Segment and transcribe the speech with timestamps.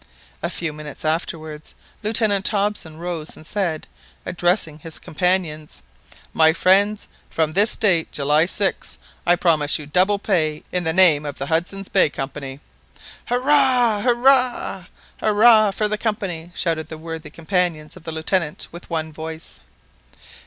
[0.41, 3.85] A few minutes afterwards, Lieutenant Hobson rose and said,
[4.25, 5.83] addressing his companions
[6.33, 11.23] "My friends, from this date, July 6th, I promise you double pay in the name
[11.23, 12.59] of the Hudson's Bay Company!"
[13.25, 14.01] "Hurrah!
[14.01, 14.85] hurrah!
[15.19, 19.59] hurrah for the Company!" shouted the worthy companions of the Lieutenant with one voice.